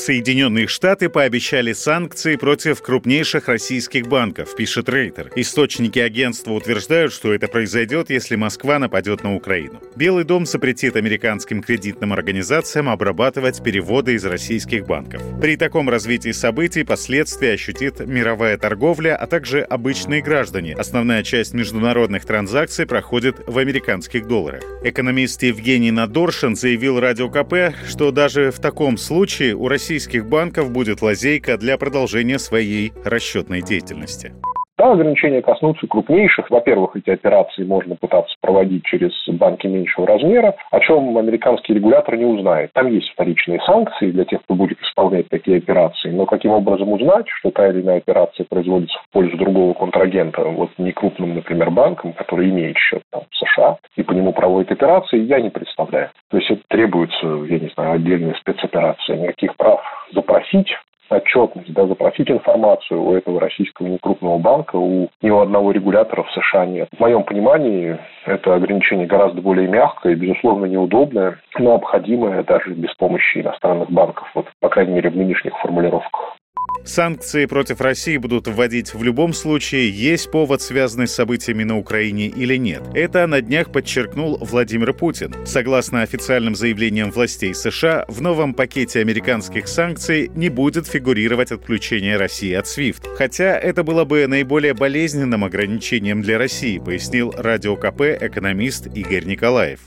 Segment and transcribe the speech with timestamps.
[0.00, 5.30] Соединенные Штаты пообещали санкции против крупнейших российских банков, пишет Рейтер.
[5.36, 9.78] Источники агентства утверждают, что это произойдет, если Москва нападет на Украину.
[9.96, 15.20] Белый дом запретит американским кредитным организациям обрабатывать переводы из российских банков.
[15.38, 20.76] При таком развитии событий последствия ощутит мировая торговля, а также обычные граждане.
[20.76, 24.62] Основная часть международных транзакций проходит в американских долларах.
[24.82, 30.70] Экономист Евгений Надоршин заявил Радио КП, что даже в таком случае у России российских банков
[30.70, 34.32] будет лазейка для продолжения своей расчетной деятельности.
[34.80, 36.48] Да, ограничения коснутся крупнейших.
[36.48, 42.24] Во-первых, эти операции можно пытаться проводить через банки меньшего размера, о чем американский регулятор не
[42.24, 42.72] узнает.
[42.72, 47.26] Там есть вторичные санкции для тех, кто будет исполнять такие операции, но каким образом узнать,
[47.28, 52.14] что та или иная операция производится в пользу другого контрагента, вот не крупным, например, банком,
[52.14, 56.08] который имеет счет там, в США, и по нему проводит операции, я не представляю.
[56.30, 59.18] То есть это требуется, я не знаю, отдельная спецоперация.
[59.18, 59.82] Никаких прав
[60.14, 60.74] запросить
[61.10, 66.30] отчетность, да, запросить информацию у этого российского некрупного банка, у ни у одного регулятора в
[66.32, 66.88] США нет.
[66.96, 73.38] В моем понимании это ограничение гораздо более мягкое, безусловно, неудобное, но обходимое даже без помощи
[73.38, 76.36] иностранных банков, вот, по крайней мере, в нынешних формулировках.
[76.84, 82.26] Санкции против России будут вводить в любом случае, есть повод, связанный с событиями на Украине
[82.26, 82.82] или нет.
[82.94, 85.34] Это на днях подчеркнул Владимир Путин.
[85.44, 92.52] Согласно официальным заявлениям властей США, в новом пакете американских санкций не будет фигурировать отключение России
[92.52, 93.16] от SWIFT.
[93.16, 99.80] Хотя это было бы наиболее болезненным ограничением для России, пояснил радио КП экономист Игорь Николаев.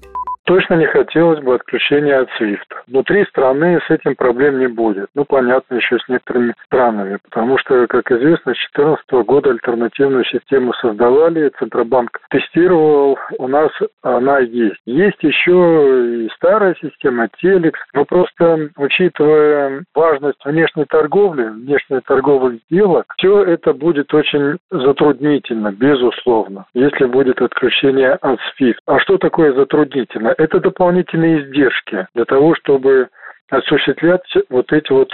[0.45, 2.59] Точно не хотелось бы отключения от SWIFT.
[2.88, 5.08] Внутри страны с этим проблем не будет.
[5.16, 10.73] Ну, понятно, еще с некоторыми странами, потому что, как известно, с 2014 года альтернативную систему
[10.73, 14.81] создавали, Центробанк тестировал, у нас она есть.
[14.85, 23.06] Есть еще и старая система, Телекс, но просто, учитывая важность внешней торговли, внешней торговых сделок,
[23.18, 28.75] все это будет очень затруднительно, безусловно, если будет отключение от SWIFT.
[28.88, 30.32] А что такое затруднительно?
[30.38, 33.09] Это дополнительные издержки для того, чтобы
[33.49, 35.09] осуществлять вот эти вот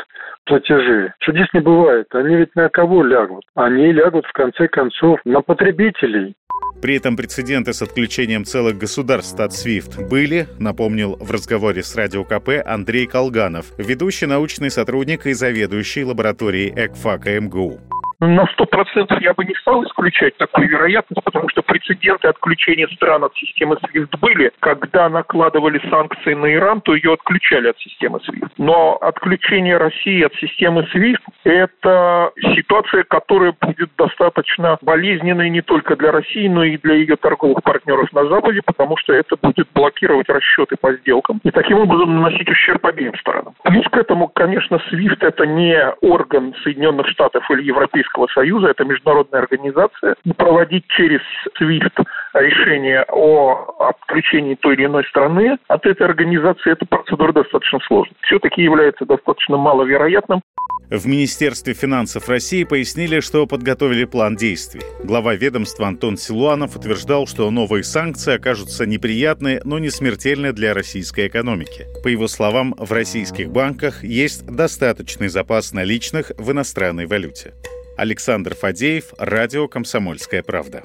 [0.46, 1.14] платежи.
[1.20, 2.08] Чудес не бывает.
[2.14, 3.44] Они ведь на кого лягут?
[3.56, 6.36] Они лягут, в конце концов, на потребителей.
[6.82, 12.24] При этом прецеденты с отключением целых государств от SWIFT были, напомнил в разговоре с Радио
[12.24, 17.80] КП Андрей Колганов, ведущий научный сотрудник и заведующий лабораторией ЭКФАКа МГУ
[18.20, 23.24] на сто процентов я бы не стал исключать такую вероятность, потому что прецеденты отключения стран
[23.24, 24.52] от системы SWIFT были.
[24.60, 28.52] Когда накладывали санкции на Иран, то ее отключали от системы SWIFT.
[28.58, 36.12] Но отключение России от системы SWIFT– это ситуация, которая будет достаточно болезненной не только для
[36.12, 40.76] России, но и для ее торговых партнеров на Западе, потому что это будет блокировать расчеты
[40.76, 43.49] по сделкам и таким образом наносить ущерб обеим сторонам.
[43.80, 49.40] Плюс к этому, конечно, SWIFT– это не орган Соединенных Штатов или Европейского Союза, это международная
[49.40, 51.22] организация, проводить через
[51.62, 52.04] SWIFT
[52.34, 58.18] решение о отключении той или иной страны от этой организации, эта процедура достаточно сложная.
[58.24, 60.42] Все-таки является достаточно маловероятным.
[60.90, 64.82] В Министерстве финансов России пояснили, что подготовили план действий.
[65.04, 71.28] Глава ведомства Антон Силуанов утверждал, что новые санкции окажутся неприятны, но не смертельны для российской
[71.28, 71.86] экономики.
[72.02, 77.54] По его словам, в российских банках есть достаточный запас наличных в иностранной валюте.
[77.96, 80.84] Александр Фадеев, радио «Комсомольская правда».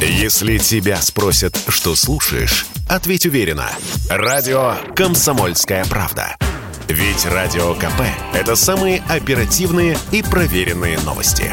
[0.00, 3.68] Если тебя спросят, что слушаешь, ответь уверенно.
[4.08, 6.36] Радио «Комсомольская правда».
[7.22, 8.00] Ведь Радио КП–
[8.34, 11.52] это самые оперативные и проверенные новости.